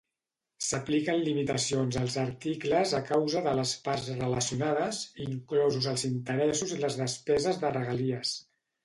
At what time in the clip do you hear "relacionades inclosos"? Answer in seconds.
4.23-5.91